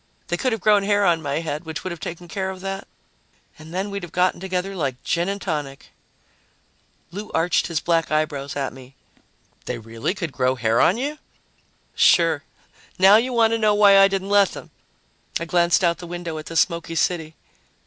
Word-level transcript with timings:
They 0.29 0.35
could 0.37 0.51
have 0.51 0.61
grown 0.61 0.81
hair 0.81 1.05
on 1.05 1.21
my 1.21 1.41
head, 1.41 1.63
which 1.63 1.83
would 1.83 1.91
have 1.91 1.99
taken 1.99 2.27
care 2.27 2.49
of 2.49 2.61
that, 2.61 2.87
and 3.59 3.71
then 3.71 3.91
we'd 3.91 4.01
have 4.01 4.11
gotten 4.11 4.39
together 4.39 4.75
like 4.75 5.03
gin 5.03 5.29
and 5.29 5.39
tonic." 5.39 5.89
Lou 7.11 7.29
arched 7.35 7.67
his 7.67 7.79
black 7.79 8.09
eyebrows 8.09 8.55
at 8.55 8.73
me. 8.73 8.95
"They 9.65 9.77
really 9.77 10.15
could 10.15 10.31
grow 10.31 10.55
hair 10.55 10.81
on 10.81 10.97
you?" 10.97 11.19
"Sure. 11.93 12.41
Now 12.97 13.17
you 13.17 13.31
want 13.31 13.53
to 13.53 13.59
know 13.59 13.75
why 13.75 13.99
I 13.99 14.07
didn't 14.07 14.29
let 14.29 14.53
them." 14.53 14.71
I 15.39 15.45
glanced 15.45 15.83
out 15.83 15.99
the 15.99 16.07
window 16.07 16.39
at 16.39 16.47
the 16.47 16.55
smoky 16.55 16.95
city. 16.95 17.35